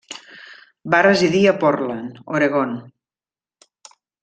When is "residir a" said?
1.07-1.53